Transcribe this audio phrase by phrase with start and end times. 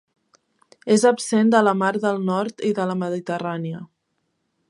[0.95, 3.85] És absent de la Mar del Nord i de la Mediterrània.